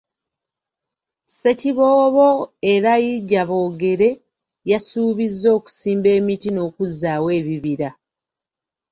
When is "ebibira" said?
7.39-7.89